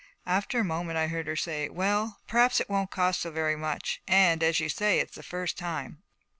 [0.25, 4.01] After a moment I heard her say, 'Well, perhaps it won't cost so very much,
[4.07, 6.01] and as you say it's the first time.'